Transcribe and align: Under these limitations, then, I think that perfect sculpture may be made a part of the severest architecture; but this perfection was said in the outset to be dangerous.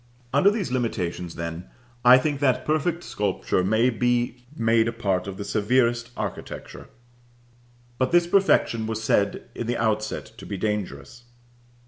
Under 0.33 0.49
these 0.49 0.71
limitations, 0.71 1.35
then, 1.35 1.65
I 2.03 2.17
think 2.17 2.39
that 2.39 2.65
perfect 2.65 3.03
sculpture 3.03 3.63
may 3.63 3.91
be 3.91 4.47
made 4.57 4.87
a 4.87 4.91
part 4.91 5.27
of 5.27 5.37
the 5.37 5.43
severest 5.45 6.09
architecture; 6.17 6.89
but 7.99 8.11
this 8.11 8.25
perfection 8.25 8.87
was 8.87 9.03
said 9.03 9.47
in 9.53 9.67
the 9.67 9.77
outset 9.77 10.31
to 10.39 10.45
be 10.47 10.57
dangerous. 10.57 11.25